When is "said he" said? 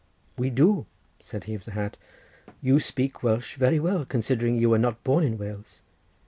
1.19-1.53